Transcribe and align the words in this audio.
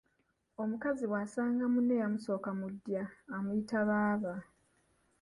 Omukazi 0.61 1.03
bw’asanga 1.07 1.63
munne 1.73 1.93
eyamusooka 1.97 2.49
mu 2.59 2.67
ddya 2.73 3.03
amuyita 3.35 3.79
Baaba. 3.89 4.33